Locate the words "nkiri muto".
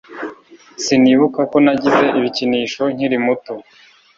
2.93-3.53